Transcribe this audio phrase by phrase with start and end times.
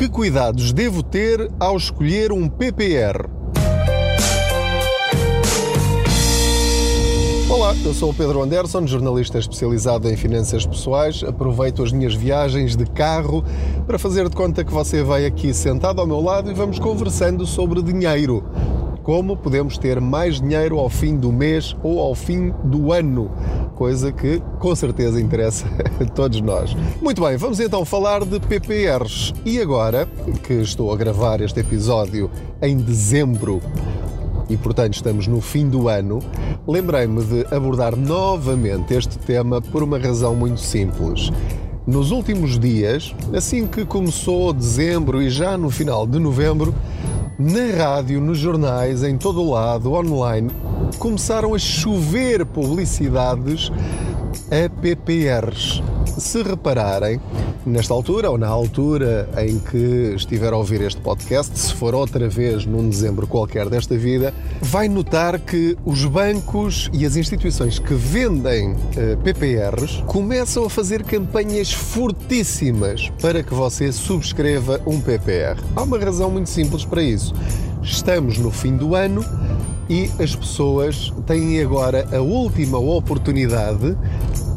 [0.00, 3.28] Que cuidados devo ter ao escolher um PPR?
[7.50, 11.22] Olá, eu sou o Pedro Anderson, jornalista especializado em finanças pessoais.
[11.22, 13.44] Aproveito as minhas viagens de carro
[13.86, 17.44] para fazer de conta que você vai aqui sentado ao meu lado e vamos conversando
[17.44, 18.42] sobre dinheiro.
[19.02, 23.30] Como podemos ter mais dinheiro ao fim do mês ou ao fim do ano?
[23.74, 25.66] Coisa que com certeza interessa
[26.00, 26.76] a todos nós.
[27.00, 29.32] Muito bem, vamos então falar de PPRs.
[29.44, 30.06] E agora
[30.44, 32.30] que estou a gravar este episódio
[32.60, 33.62] em dezembro
[34.50, 36.18] e, portanto, estamos no fim do ano,
[36.66, 41.30] lembrei-me de abordar novamente este tema por uma razão muito simples.
[41.86, 46.74] Nos últimos dias, assim que começou dezembro e já no final de novembro,
[47.40, 50.50] na rádio, nos jornais, em todo o lado, online,
[50.98, 53.72] começaram a chover publicidades
[54.50, 55.82] a PPRs.
[56.20, 57.18] Se repararem,
[57.64, 62.28] nesta altura ou na altura em que estiver a ouvir este podcast, se for outra
[62.28, 67.94] vez num dezembro qualquer desta vida, vai notar que os bancos e as instituições que
[67.94, 75.58] vendem eh, PPRs começam a fazer campanhas fortíssimas para que você subscreva um PPR.
[75.74, 77.32] Há uma razão muito simples para isso.
[77.82, 79.24] Estamos no fim do ano
[79.88, 83.96] e as pessoas têm agora a última oportunidade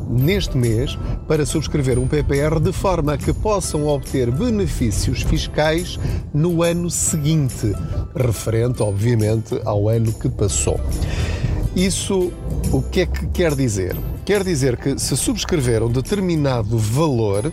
[0.09, 5.99] neste mês para subscrever um PPR de forma que possam obter benefícios fiscais
[6.33, 7.73] no ano seguinte,
[8.15, 10.79] referente, obviamente, ao ano que passou.
[11.75, 12.31] Isso
[12.71, 13.95] o que é que quer dizer?
[14.25, 17.51] Quer dizer que se subscrever um determinado valor,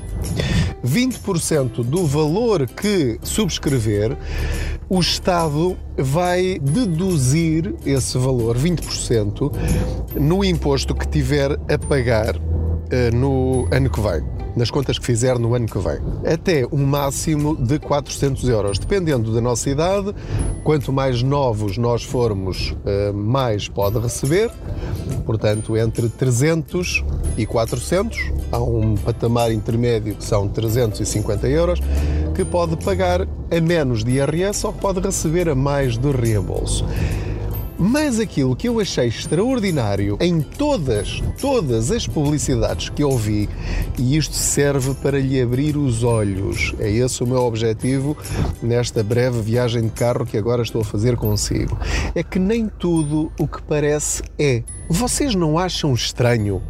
[0.84, 4.16] 20% do valor que subscrever,
[4.90, 9.52] o Estado vai deduzir esse valor, 20%,
[10.16, 15.38] no imposto que tiver a pagar uh, no ano que vem nas contas que fizer
[15.38, 15.98] no ano que vem.
[16.26, 20.12] Até um máximo de 400 euros, dependendo da nossa idade.
[20.64, 24.50] Quanto mais novos nós formos, uh, mais pode receber.
[25.24, 27.04] Portanto, entre 300
[27.36, 28.18] e 400,
[28.50, 31.80] há um patamar intermédio que são 350 euros,
[32.40, 36.86] que pode pagar a menos de IRS ou que pode receber a mais de reembolso.
[37.78, 43.46] Mas aquilo que eu achei extraordinário em todas, todas as publicidades que eu vi,
[43.98, 48.16] e isto serve para lhe abrir os olhos, é esse o meu objetivo
[48.62, 51.78] nesta breve viagem de carro que agora estou a fazer consigo,
[52.14, 54.62] é que nem tudo o que parece é.
[54.88, 56.62] Vocês não acham estranho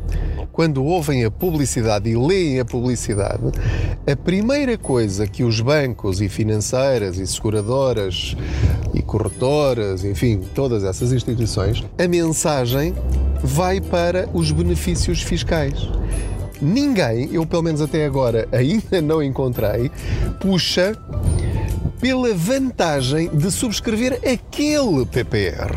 [0.61, 3.45] quando ouvem a publicidade e leem a publicidade,
[4.07, 8.37] a primeira coisa que os bancos e financeiras e seguradoras
[8.93, 12.95] e corretoras, enfim, todas essas instituições, a mensagem
[13.43, 15.89] vai para os benefícios fiscais.
[16.61, 19.91] Ninguém, eu pelo menos até agora ainda não encontrei,
[20.43, 20.95] puxa
[21.99, 25.75] pela vantagem de subscrever aquele PPR.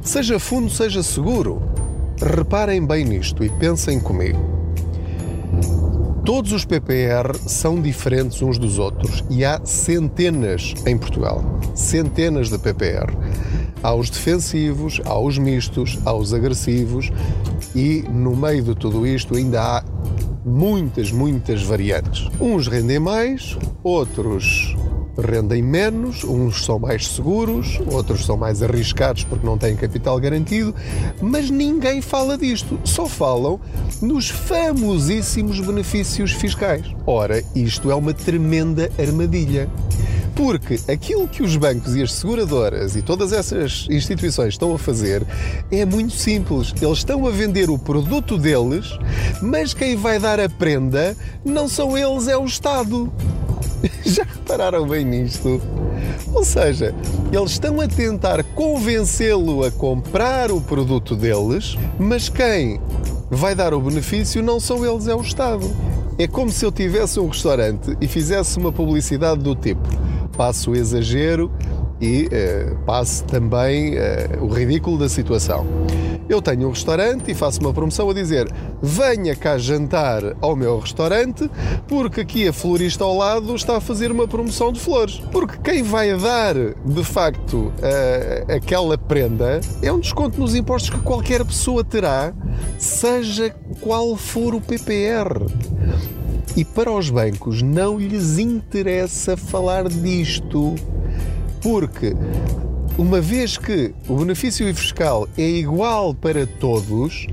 [0.00, 1.73] Seja fundo, seja seguro.
[2.20, 4.38] Reparem bem nisto e pensem comigo.
[6.24, 11.44] Todos os PPR são diferentes uns dos outros e há centenas em Portugal.
[11.74, 13.12] Centenas de PPR.
[13.82, 17.10] Há os defensivos, há os mistos, há os agressivos
[17.74, 19.84] e no meio de tudo isto ainda há
[20.44, 22.30] muitas, muitas variantes.
[22.40, 24.74] Uns rendem mais, outros
[25.18, 30.74] rendem menos, uns são mais seguros, outros são mais arriscados porque não têm capital garantido,
[31.20, 33.60] mas ninguém fala disto, só falam
[34.00, 36.86] nos famosíssimos benefícios fiscais.
[37.06, 39.68] Ora, isto é uma tremenda armadilha.
[40.34, 45.24] Porque aquilo que os bancos e as seguradoras e todas essas instituições estão a fazer
[45.70, 46.74] é muito simples.
[46.82, 48.98] Eles estão a vender o produto deles,
[49.40, 53.12] mas quem vai dar a prenda não são eles, é o Estado.
[54.04, 55.60] Já repararam bem nisto?
[56.32, 56.94] Ou seja,
[57.32, 62.80] eles estão a tentar convencê-lo a comprar o produto deles, mas quem
[63.30, 65.70] vai dar o benefício não são eles, é o Estado.
[66.18, 69.88] É como se eu tivesse um restaurante e fizesse uma publicidade do tipo:
[70.36, 71.50] passo o exagero
[72.00, 75.66] e uh, passo também uh, o ridículo da situação.
[76.28, 78.50] Eu tenho um restaurante e faço uma promoção a dizer:
[78.82, 81.50] venha cá jantar ao meu restaurante,
[81.86, 85.20] porque aqui a florista ao lado está a fazer uma promoção de flores.
[85.30, 90.98] Porque quem vai dar de facto uh, aquela prenda é um desconto nos impostos que
[91.00, 92.32] qualquer pessoa terá,
[92.78, 95.46] seja qual for o PPR.
[96.56, 100.74] E para os bancos não lhes interessa falar disto,
[101.60, 102.14] porque
[102.96, 107.26] uma vez que o benefício fiscal é igual para todos,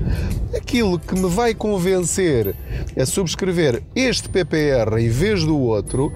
[0.54, 2.54] aquilo que me vai convencer
[2.98, 6.12] a subscrever este PPR em vez do outro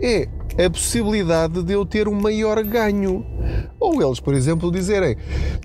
[0.00, 0.28] é
[0.64, 3.24] a possibilidade de eu ter um maior ganho.
[3.78, 5.16] Ou eles, por exemplo, dizerem: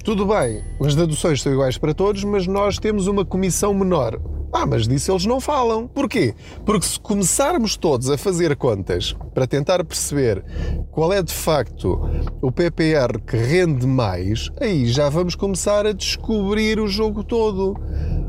[0.03, 4.19] tudo bem, as deduções são iguais para todos, mas nós temos uma comissão menor.
[4.53, 5.87] Ah, mas disso eles não falam.
[5.87, 6.35] Porquê?
[6.65, 10.43] Porque se começarmos todos a fazer contas para tentar perceber
[10.91, 12.01] qual é de facto
[12.41, 17.77] o PPR que rende mais, aí já vamos começar a descobrir o jogo todo.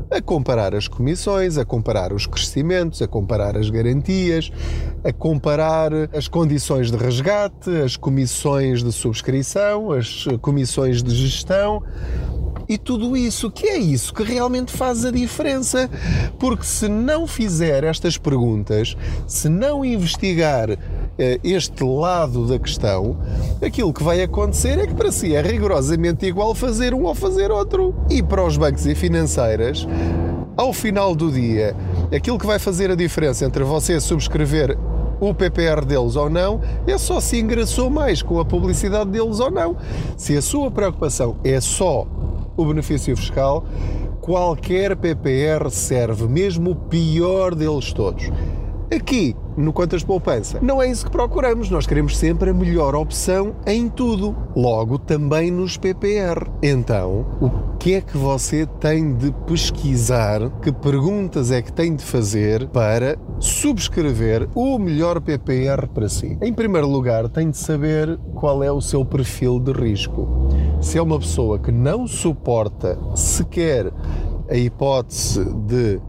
[0.09, 4.51] A comparar as comissões, a comparar os crescimentos, a comparar as garantias,
[5.03, 11.81] a comparar as condições de resgate, as comissões de subscrição, as comissões de gestão
[12.67, 15.89] e tudo isso, que é isso que realmente faz a diferença.
[16.39, 18.95] Porque se não fizer estas perguntas,
[19.27, 20.69] se não investigar
[21.17, 23.17] eh, este lado da questão,
[23.65, 27.51] aquilo que vai acontecer é que para si é rigorosamente igual fazer um ou fazer
[27.51, 27.93] outro.
[28.09, 29.87] E para os bancos e financeiras,
[30.55, 31.75] ao final do dia,
[32.15, 34.77] aquilo que vai fazer a diferença entre você subscrever
[35.19, 39.49] o PPR deles ou não, é só se ingressou mais com a publicidade deles ou
[39.49, 39.75] não.
[40.17, 42.05] Se a sua preocupação é só
[42.55, 43.65] o benefício fiscal,
[44.21, 48.31] qualquer PPR serve, mesmo o pior deles todos.
[48.93, 51.67] Aqui, no Contas de Poupança, não é isso que procuramos.
[51.67, 54.35] Nós queremos sempre a melhor opção em tudo.
[54.55, 56.47] Logo, também nos PPR.
[56.61, 60.47] Então, o que é que você tem de pesquisar?
[60.61, 66.37] Que perguntas é que tem de fazer para subscrever o melhor PPR para si?
[66.39, 70.27] Em primeiro lugar, tem de saber qual é o seu perfil de risco.
[70.83, 73.89] Se é uma pessoa que não suporta sequer
[74.49, 75.99] a hipótese de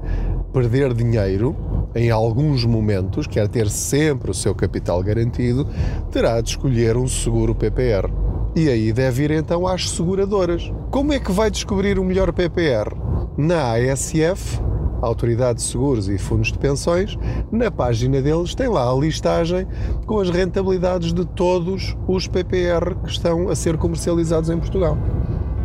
[0.53, 1.56] perder dinheiro,
[1.94, 5.67] em alguns momentos, quer ter sempre o seu capital garantido,
[6.11, 8.12] terá de escolher um seguro PPR.
[8.56, 10.71] E aí deve ir então às seguradoras.
[10.91, 12.97] Como é que vai descobrir o melhor PPR?
[13.38, 14.61] Na ASF,
[15.04, 17.18] Autoridade de Seguros e Fundos de Pensões,
[17.50, 19.66] na página deles tem lá a listagem
[20.06, 24.96] com as rentabilidades de todos os PPR que estão a ser comercializados em Portugal.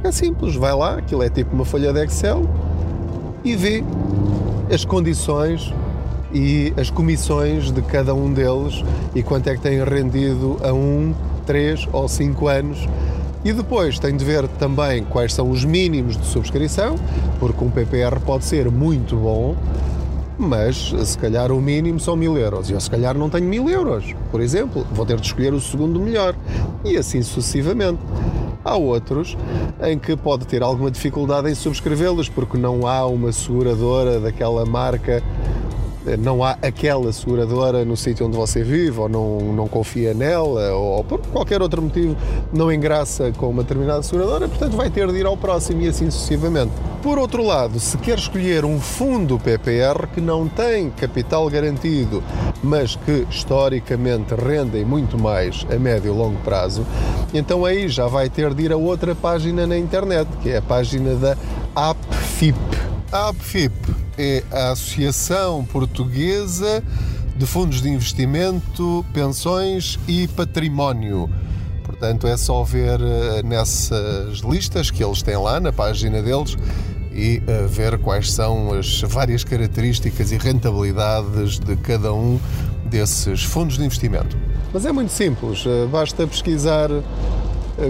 [0.03, 2.43] É simples, vai lá, aquilo é tipo uma folha de Excel
[3.43, 3.83] e vê
[4.73, 5.73] as condições
[6.33, 8.83] e as comissões de cada um deles
[9.15, 11.13] e quanto é que têm rendido a um,
[11.45, 12.87] três ou cinco anos.
[13.43, 16.95] E depois tem de ver também quais são os mínimos de subscrição,
[17.39, 19.55] porque um PPR pode ser muito bom,
[20.37, 22.69] mas se calhar o mínimo são mil euros.
[22.69, 25.99] Eu se calhar não tenho mil euros, por exemplo, vou ter de escolher o segundo
[25.99, 26.35] melhor.
[26.83, 27.99] E assim sucessivamente.
[28.63, 29.37] Há outros
[29.81, 35.23] em que pode ter alguma dificuldade em subscrevê-los, porque não há uma seguradora daquela marca
[36.19, 41.03] não há aquela seguradora no sítio onde você vive, ou não, não confia nela, ou
[41.03, 42.15] por qualquer outro motivo
[42.53, 46.09] não engraça com uma determinada seguradora, portanto vai ter de ir ao próximo e assim
[46.09, 46.71] sucessivamente.
[47.01, 52.23] Por outro lado, se quer escolher um fundo PPR que não tem capital garantido,
[52.61, 56.85] mas que historicamente rendem muito mais a médio e longo prazo,
[57.33, 60.61] então aí já vai ter de ir a outra página na internet, que é a
[60.61, 61.37] página da
[61.75, 62.57] APFIP.
[63.11, 66.83] APFIP é a Associação Portuguesa
[67.37, 71.29] de Fundos de Investimento, Pensões e Património.
[71.85, 76.57] Portanto, é só ver eh, nessas listas que eles têm lá na página deles
[77.13, 82.37] e eh, ver quais são as várias características e rentabilidades de cada um
[82.87, 84.37] desses fundos de investimento.
[84.73, 86.89] Mas é muito simples, eh, basta pesquisar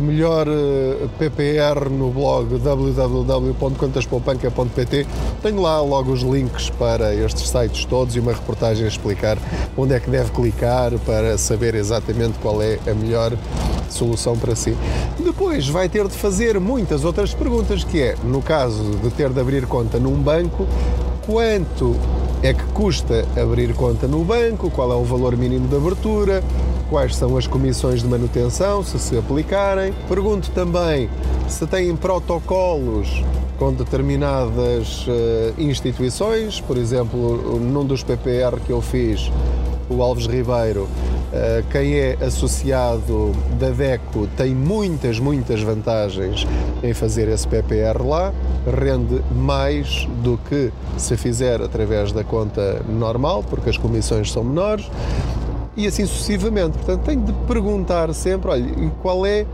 [0.02, 5.08] melhor eh, PPR no blog www.contaspoupanca.pt.
[5.42, 9.38] Tenho lá logo os links para estes sites todos e uma reportagem a explicar
[9.78, 13.34] onde é que deve clicar para saber exatamente qual é a melhor
[13.90, 14.78] solução para si.
[15.20, 19.40] Depois vai ter de fazer muitas outras perguntas, que é, no caso de ter de
[19.40, 20.68] abrir conta num banco,
[21.26, 21.96] quanto
[22.42, 26.44] é que custa abrir conta no banco, qual é o valor mínimo de abertura,
[26.90, 29.94] quais são as comissões de manutenção, se se aplicarem.
[30.08, 31.10] Pergunto também
[31.48, 33.24] se têm protocolos
[33.58, 39.30] com determinadas uh, instituições, por exemplo, num dos PPR que eu fiz,
[39.90, 46.48] o Alves Ribeiro, uh, quem é associado da DECO tem muitas, muitas vantagens
[46.82, 48.34] em fazer esse PPR lá,
[48.66, 54.90] rende mais do que se fizer através da conta normal, porque as comissões são menores
[55.80, 56.78] e assim sucessivamente.
[56.78, 59.46] Portanto, tenho de perguntar sempre: olha, qual é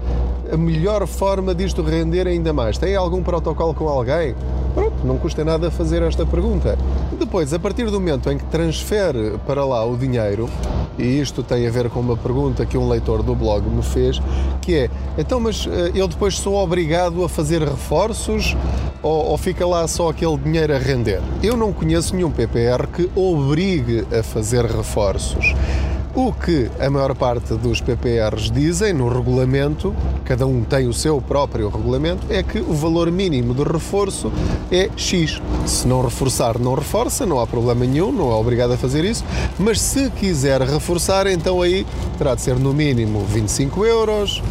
[0.51, 2.77] a melhor forma disto render ainda mais?
[2.77, 4.35] Tem algum protocolo com alguém?
[4.73, 6.77] Pronto, não custa nada fazer esta pergunta.
[7.17, 10.49] Depois, a partir do momento em que transfere para lá o dinheiro,
[10.97, 14.21] e isto tem a ver com uma pergunta que um leitor do blog me fez,
[14.61, 18.55] que é, então, mas eh, eu depois sou obrigado a fazer reforços
[19.01, 21.21] ou, ou fica lá só aquele dinheiro a render?
[21.41, 25.53] Eu não conheço nenhum PPR que obrigue a fazer reforços.
[26.17, 29.93] O que a maior parte dos PPRs dizem no regulamento,
[30.23, 34.31] cada um tem o seu próprio regulamento, é que o valor mínimo de reforço
[34.71, 35.41] é X.
[35.65, 39.25] Se não reforçar, não reforça, não há problema nenhum, não é obrigado a fazer isso,
[39.59, 41.85] mas se quiser reforçar, então aí
[42.17, 44.41] terá de ser no mínimo 25 euros,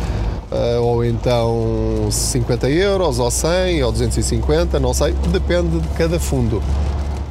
[0.53, 6.63] eh, ou então 50 euros, ou 100, ou 250, não sei, depende de cada fundo.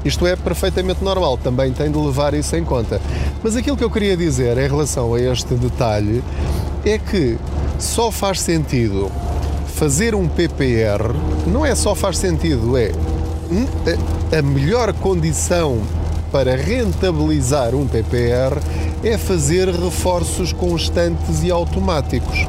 [0.05, 2.99] Isto é perfeitamente normal, também tem de levar isso em conta.
[3.41, 6.23] Mas aquilo que eu queria dizer em relação a este detalhe
[6.85, 7.37] é que
[7.79, 9.09] só faz sentido
[9.75, 11.13] fazer um PPR,
[11.47, 12.91] não é só faz sentido, é
[14.37, 15.81] a melhor condição
[16.31, 18.59] para rentabilizar um PPR
[19.03, 22.47] é fazer reforços constantes e automáticos.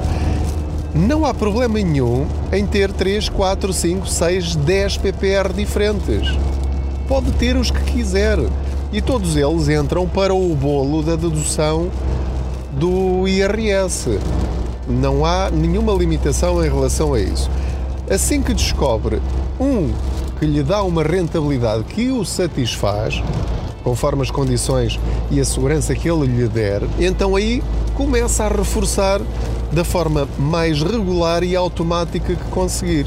[0.94, 6.28] Não há problema nenhum em ter 3, 4, 5, 6, 10 PPR diferentes
[7.08, 8.38] pode ter os que quiser.
[8.92, 11.90] E todos eles entram para o bolo da dedução
[12.73, 14.18] do IRS.
[14.88, 17.50] Não há nenhuma limitação em relação a isso.
[18.08, 19.20] Assim que descobre
[19.58, 19.90] um
[20.38, 23.23] que lhe dá uma rentabilidade que o satisfaz,
[23.82, 24.99] conforme as condições
[25.30, 27.62] e a segurança que ele lhe der, então aí
[27.94, 29.20] começa a reforçar
[29.73, 33.06] da forma mais regular e automática que conseguir.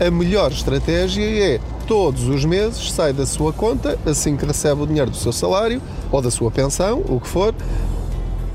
[0.00, 4.86] A melhor estratégia é todos os meses sai da sua conta, assim que recebe o
[4.86, 7.54] dinheiro do seu salário ou da sua pensão, o que for,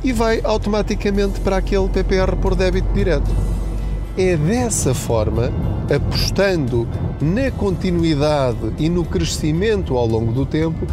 [0.03, 3.29] e vai automaticamente para aquele PPR por débito direto.
[4.17, 5.51] É dessa forma,
[5.93, 6.88] apostando
[7.21, 10.86] na continuidade e no crescimento ao longo do tempo,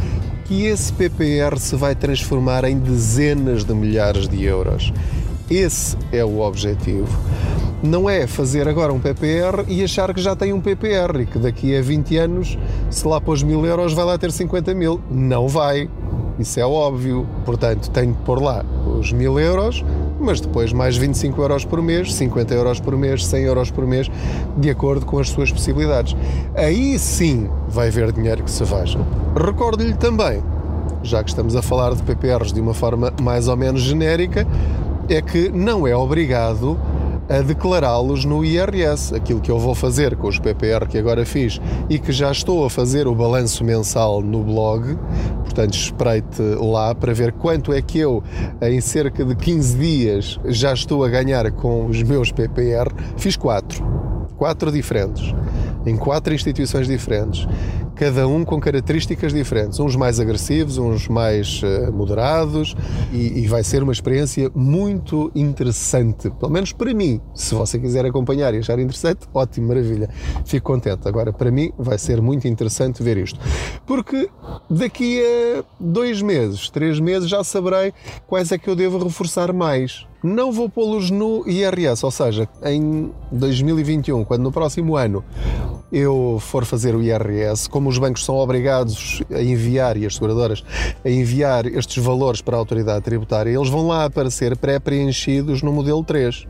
[0.44, 4.92] que esse PPR se vai transformar em dezenas de milhares de euros.
[5.50, 7.08] Esse é o objetivo
[7.86, 11.38] não é fazer agora um PPR e achar que já tem um PPR e que
[11.38, 12.58] daqui a 20 anos,
[12.90, 15.00] se lá pôs mil euros, vai lá ter 50 mil.
[15.10, 15.88] Não vai.
[16.38, 17.26] Isso é óbvio.
[17.44, 18.64] Portanto, tenho que pôr lá
[18.98, 19.84] os mil euros,
[20.20, 24.10] mas depois mais 25 euros por mês, 50 euros por mês, 100 euros por mês,
[24.56, 26.16] de acordo com as suas possibilidades.
[26.54, 28.98] Aí sim vai haver dinheiro que se veja.
[29.34, 30.42] Recordo-lhe também,
[31.02, 34.46] já que estamos a falar de PPRs de uma forma mais ou menos genérica,
[35.08, 36.76] é que não é obrigado
[37.28, 39.14] a declará-los no IRS.
[39.14, 42.64] Aquilo que eu vou fazer com os PPR que agora fiz e que já estou
[42.64, 44.96] a fazer o balanço mensal no blog,
[45.42, 48.22] portanto espreite lá para ver quanto é que eu,
[48.62, 52.92] em cerca de 15 dias, já estou a ganhar com os meus PPR.
[53.16, 53.84] Fiz quatro,
[54.36, 55.34] quatro diferentes,
[55.84, 57.46] em quatro instituições diferentes
[57.96, 62.76] cada um com características diferentes, uns mais agressivos, uns mais uh, moderados,
[63.10, 67.20] e, e, vai ser uma experiência muito interessante, pelo menos para mim.
[67.34, 70.10] Se você quiser acompanhar e achar interessante, ótimo, maravilha,
[70.44, 71.08] fico contente.
[71.08, 73.40] Agora, para mim, vai ser muito interessante ver isto,
[73.86, 74.28] porque
[74.68, 77.94] daqui a dois meses, três meses, já saberei
[78.26, 83.12] quais é que eu devo reforçar mais não vou pô-los no IRS, ou seja, em
[83.30, 85.24] 2021, quando no próximo ano
[85.92, 90.64] eu for fazer o IRS, como os bancos são obrigados a enviar e as seguradoras
[91.04, 96.02] a enviar estes valores para a autoridade tributária, eles vão lá aparecer pré-preenchidos no modelo
[96.04, 96.46] 3.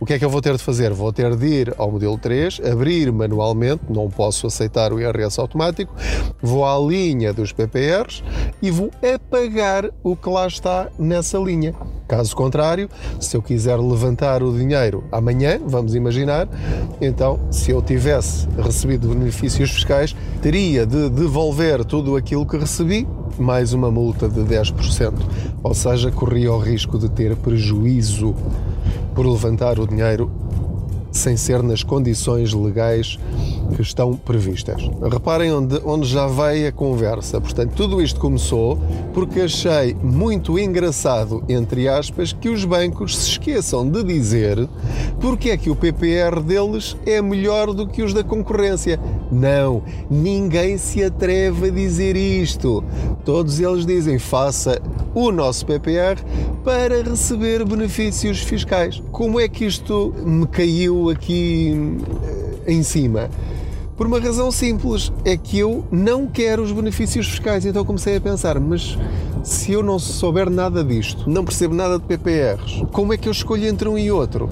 [0.00, 0.92] O que é que eu vou ter de fazer?
[0.92, 5.94] Vou ter de ir ao modelo 3, abrir manualmente, não posso aceitar o IRS automático,
[6.42, 8.22] vou à linha dos PPRs
[8.60, 11.74] e vou apagar o que lá está nessa linha.
[12.06, 16.46] Caso contrário, se eu quiser levantar o dinheiro amanhã, vamos imaginar,
[17.00, 23.08] então se eu tivesse recebido benefícios fiscais, teria de devolver tudo aquilo que recebi,
[23.38, 25.14] mais uma multa de 10%.
[25.62, 28.34] Ou seja, corria o risco de ter prejuízo
[29.14, 30.30] por levantar o dinheiro
[31.24, 33.18] sem ser nas condições legais
[33.74, 34.82] que estão previstas.
[35.10, 37.40] Reparem onde, onde já veio a conversa.
[37.40, 38.78] Portanto, tudo isto começou
[39.14, 44.68] porque achei muito engraçado, entre aspas, que os bancos se esqueçam de dizer
[45.18, 49.00] porque é que o PPR deles é melhor do que os da concorrência.
[49.32, 52.84] Não, ninguém se atreve a dizer isto.
[53.24, 54.78] Todos eles dizem faça
[55.14, 56.20] o nosso PPR
[56.64, 59.02] para receber benefícios fiscais.
[59.12, 61.98] Como é que isto me caiu aqui
[62.66, 63.30] eh, em cima?
[63.96, 67.64] Por uma razão simples, é que eu não quero os benefícios fiscais.
[67.64, 68.98] Então comecei a pensar, mas
[69.44, 73.32] se eu não souber nada disto, não percebo nada de PPRs, como é que eu
[73.32, 74.48] escolho entre um e outro?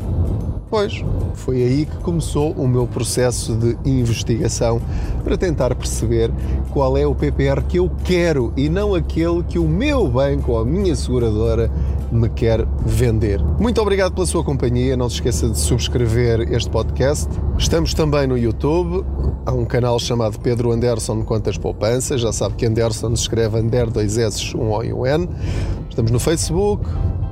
[0.72, 4.80] Pois, foi aí que começou o meu processo de investigação
[5.22, 6.30] para tentar perceber
[6.70, 10.58] qual é o PPR que eu quero e não aquele que o meu banco ou
[10.58, 11.70] a minha seguradora
[12.10, 13.44] me quer vender.
[13.60, 14.96] Muito obrigado pela sua companhia.
[14.96, 17.28] Não se esqueça de subscrever este podcast.
[17.58, 19.04] Estamos também no YouTube.
[19.44, 22.18] Há um canal chamado Pedro Anderson Quantas Poupanças.
[22.18, 25.28] Já sabe que Anderson se escreve Ander, dois S, um O e um N.
[25.90, 26.86] Estamos no Facebook,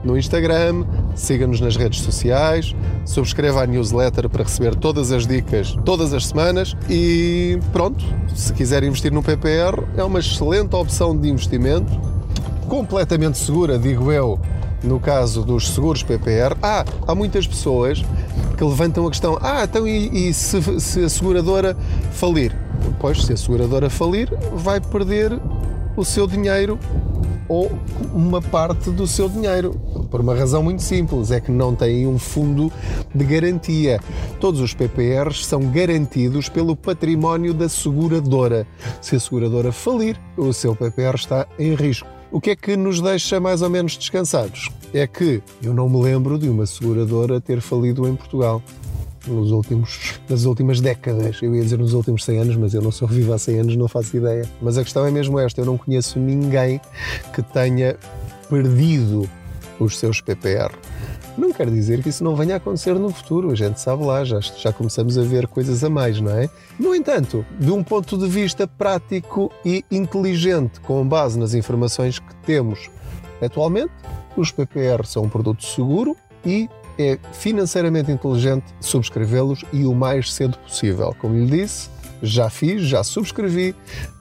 [0.05, 6.15] no Instagram, siga-nos nas redes sociais, subscreva a newsletter para receber todas as dicas todas
[6.15, 8.05] as semanas e pronto,
[8.35, 12.01] se quiser investir no PPR, é uma excelente opção de investimento,
[12.69, 14.39] completamente segura, digo eu,
[14.83, 16.57] no caso dos seguros PPR.
[16.63, 18.03] Ah, há muitas pessoas
[18.57, 21.77] que levantam a questão: ah, então e, e se, se a seguradora
[22.13, 22.55] falir?
[22.99, 25.39] Pois, se a seguradora falir, vai perder
[25.97, 26.79] o seu dinheiro
[27.51, 27.69] ou
[28.15, 29.73] uma parte do seu dinheiro.
[30.09, 32.73] Por uma razão muito simples, é que não têm um fundo
[33.13, 33.99] de garantia.
[34.39, 38.65] Todos os PPRs são garantidos pelo património da seguradora.
[39.03, 42.07] Se a seguradora falir, o seu PPR está em risco.
[42.31, 44.71] O que é que nos deixa mais ou menos descansados?
[44.95, 48.63] É que eu não me lembro de uma seguradora ter falido em Portugal
[49.27, 51.41] nos últimos, nas últimas décadas.
[51.43, 53.77] Eu ia dizer nos últimos 100 anos, mas eu não sou vivo há 100 anos,
[53.77, 54.49] não faço ideia.
[54.61, 56.81] Mas a questão é mesmo esta: eu não conheço ninguém
[57.35, 57.97] que tenha
[58.49, 59.29] perdido
[59.79, 60.73] os seus PPR.
[61.39, 64.25] Não quer dizer que isso não venha a acontecer no futuro, a gente sabe lá,
[64.25, 66.51] já, já começamos a ver coisas a mais, não é?
[66.79, 72.35] No entanto, de um ponto de vista prático e inteligente, com base nas informações que
[72.45, 72.91] temos
[73.41, 73.93] atualmente,
[74.37, 76.69] os PPR são um produto seguro e
[77.01, 81.15] é financeiramente inteligente subscrevê-los e o mais cedo possível.
[81.19, 81.89] Como lhe disse,
[82.23, 83.75] já fiz, já subscrevi.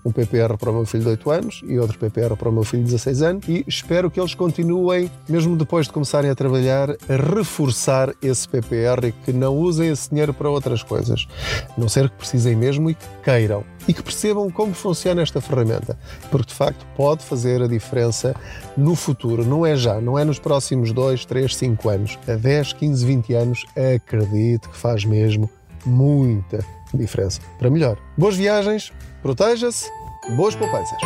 [0.05, 2.63] Um PPR para o meu filho de 8 anos e outro PPR para o meu
[2.63, 6.91] filho de 16 anos e espero que eles continuem, mesmo depois de começarem a trabalhar,
[6.91, 11.27] a reforçar esse PPR e que não usem esse dinheiro para outras coisas.
[11.69, 13.63] A não ser que precisem mesmo e que queiram.
[13.87, 15.97] E que percebam como funciona esta ferramenta,
[16.29, 18.35] porque de facto pode fazer a diferença
[18.77, 22.73] no futuro, não é já, não é nos próximos 2, 3, 5 anos, a 10,
[22.73, 23.65] 15, 20 anos,
[23.95, 25.49] acredito que faz mesmo
[25.85, 26.63] muita
[26.97, 27.97] diferença para melhor.
[28.17, 28.91] Boas viagens,
[29.21, 29.91] proteja-se,
[30.35, 30.97] boas poupanças.